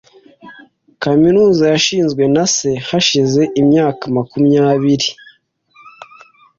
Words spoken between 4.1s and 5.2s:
makumyabiri.